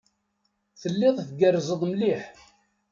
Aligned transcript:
Telliḍ 0.81 1.17
tgerrzeḍ 1.29 1.81
mliḥ. 1.91 2.23